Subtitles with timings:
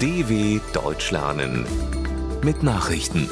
[0.00, 1.66] DW Deutsch lernen
[2.42, 3.28] mit Nachrichten.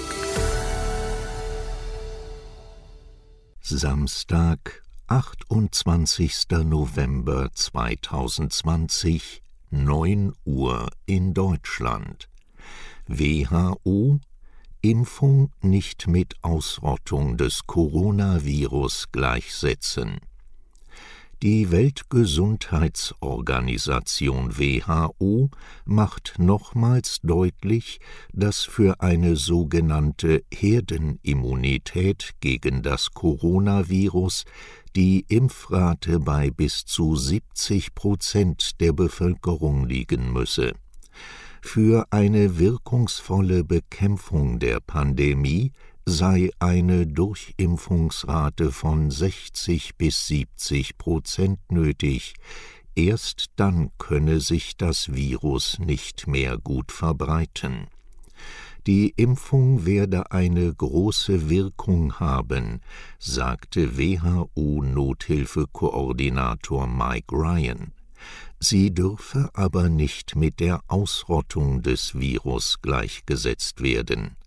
[3.62, 6.50] Samstag, 28.
[6.65, 12.29] November 2020, 9 Uhr in Deutschland.
[13.07, 14.21] WHO
[14.82, 20.21] Impfung nicht mit Ausrottung des Coronavirus gleichsetzen.
[21.41, 25.50] Die Weltgesundheitsorganisation WHO
[25.84, 28.00] macht nochmals deutlich,
[28.32, 34.46] dass für eine sogenannte Herdenimmunität gegen das Coronavirus
[34.96, 40.72] die Impfrate bei bis zu 70 Prozent der Bevölkerung liegen müsse.
[41.62, 45.70] Für eine wirkungsvolle Bekämpfung der Pandemie
[46.08, 52.32] sei eine Durchimpfungsrate von 60 bis 70 Prozent nötig,
[52.94, 57.88] erst dann könne sich das Virus nicht mehr gut verbreiten.
[58.86, 62.80] Die Impfung werde eine große Wirkung haben,
[63.18, 67.92] sagte WHO-Nothilfekoordinator Mike Ryan.
[68.58, 74.38] Sie dürfe aber nicht mit der Ausrottung des Virus gleichgesetzt werden.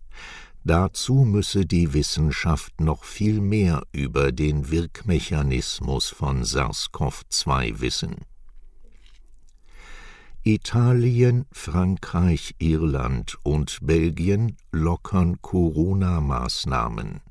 [0.64, 8.14] Dazu müsse die Wissenschaft noch viel mehr über den Wirkmechanismus von SARS-CoV-2 wissen.
[10.44, 17.22] Italien, Frankreich, Irland und Belgien lockern Corona-Maßnahmen.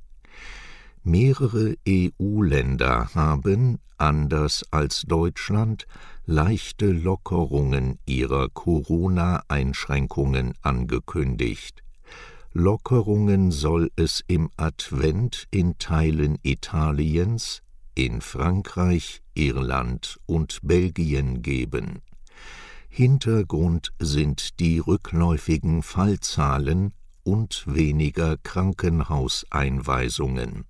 [1.03, 5.87] Mehrere EU-Länder haben, anders als Deutschland,
[6.25, 11.81] leichte Lockerungen ihrer Corona-Einschränkungen angekündigt.
[12.53, 17.61] Lockerungen soll es im Advent in Teilen Italiens,
[17.95, 22.01] in Frankreich, Irland und Belgien geben.
[22.89, 26.91] Hintergrund sind die rückläufigen Fallzahlen
[27.23, 30.65] und weniger Krankenhauseinweisungen.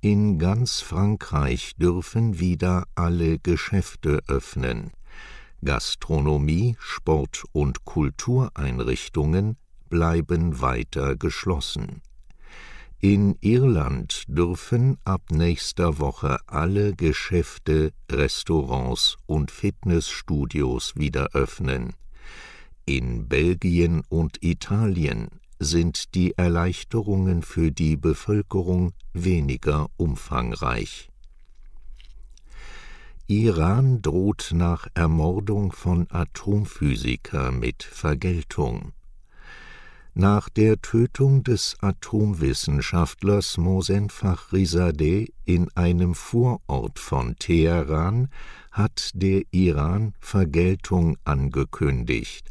[0.00, 4.92] In ganz Frankreich dürfen wieder alle Geschäfte öffnen.
[5.62, 12.02] Gastronomie, Sport und Kultureinrichtungen bleiben weiter geschlossen.
[13.00, 21.94] In Irland dürfen ab nächster Woche alle Geschäfte, Restaurants und Fitnessstudios wieder öffnen.
[22.86, 25.28] In Belgien und Italien
[25.60, 31.08] sind die Erleichterungen für die Bevölkerung weniger umfangreich.
[33.28, 38.92] Iran droht nach Ermordung von Atomphysiker mit Vergeltung.
[40.14, 48.28] Nach der Tötung des Atomwissenschaftlers Mohsen Fakhrizadeh in einem Vorort von Teheran
[48.72, 52.50] hat der Iran Vergeltung angekündigt.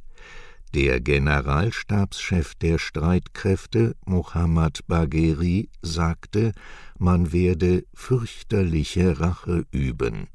[0.74, 6.52] Der Generalstabschef der Streitkräfte Mohammad Bagheri sagte,
[6.98, 10.28] man werde fürchterliche Rache üben.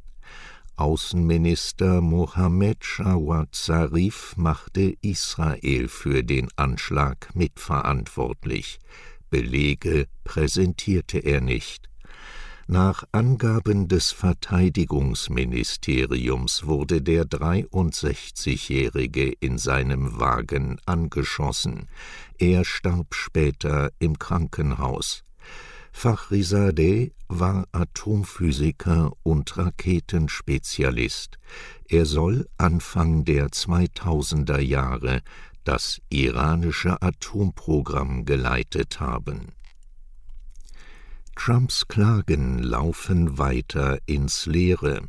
[0.76, 8.78] Außenminister Mohammed Jawad Zarif machte Israel für den Anschlag mitverantwortlich.
[9.30, 11.88] Belege präsentierte er nicht.
[12.68, 21.88] Nach Angaben des Verteidigungsministeriums wurde der 63-Jährige in seinem Wagen angeschossen.
[22.38, 25.24] Er starb später im Krankenhaus.
[25.92, 31.38] Fakhrizadeh war Atomphysiker und Raketenspezialist.
[31.88, 35.22] Er soll Anfang der 2000er Jahre
[35.64, 39.52] das iranische Atomprogramm geleitet haben.
[41.36, 45.02] Trumps Klagen laufen weiter ins Leere.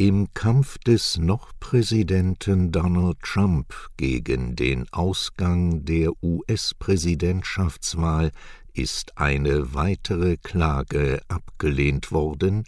[0.00, 8.30] Im Kampf des noch Präsidenten Donald Trump gegen den Ausgang der US-Präsidentschaftswahl
[8.74, 12.64] ist eine weitere Klage abgelehnt worden,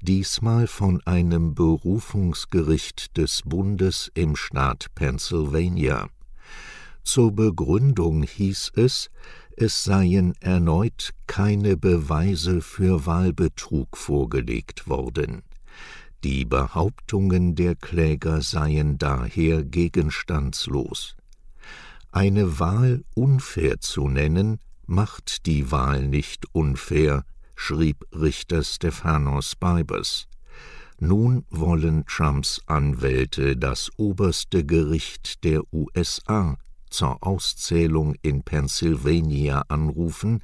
[0.00, 6.08] diesmal von einem Berufungsgericht des Bundes im Staat Pennsylvania.
[7.04, 9.10] Zur Begründung hieß es,
[9.56, 15.42] es seien erneut keine Beweise für Wahlbetrug vorgelegt worden.
[16.24, 21.16] Die Behauptungen der Kläger seien daher gegenstandslos.
[22.12, 24.58] Eine Wahl unfair zu nennen,
[24.92, 27.24] macht die Wahl nicht unfair,
[27.56, 30.28] schrieb Richter Stephanos Bibers.
[31.00, 36.58] Nun wollen Trumps Anwälte das oberste Gericht der USA
[36.90, 40.42] zur Auszählung in Pennsylvania anrufen,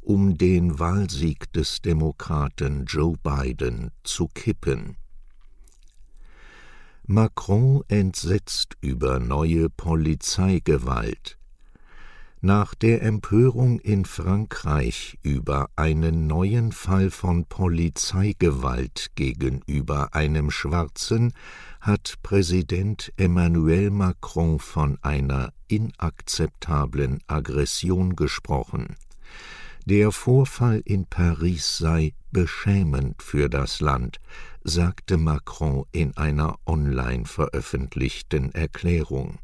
[0.00, 4.96] um den Wahlsieg des Demokraten Joe Biden zu kippen.
[7.04, 11.37] Macron entsetzt über neue Polizeigewalt.
[12.40, 21.32] Nach der Empörung in Frankreich über einen neuen Fall von Polizeigewalt gegenüber einem Schwarzen
[21.80, 28.94] hat Präsident Emmanuel Macron von einer inakzeptablen Aggression gesprochen.
[29.84, 34.20] Der Vorfall in Paris sei beschämend für das Land,
[34.62, 39.38] sagte Macron in einer online veröffentlichten Erklärung.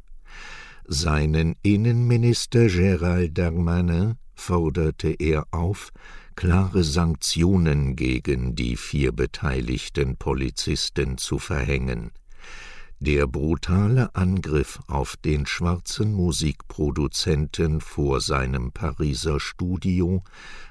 [0.86, 5.92] Seinen Innenminister Gérald Darmanin forderte er auf,
[6.34, 12.12] klare Sanktionen gegen die vier beteiligten Polizisten zu verhängen.
[13.00, 20.22] Der brutale Angriff auf den schwarzen Musikproduzenten vor seinem Pariser Studio